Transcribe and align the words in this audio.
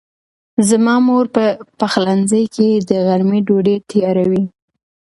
زما 0.69 0.95
مور 1.05 1.25
په 1.35 1.45
پخلنځي 1.79 2.43
کې 2.55 2.69
د 2.89 2.91
غرمې 3.05 3.39
ډوډۍ 3.47 3.77
تیاروي. 3.89 4.43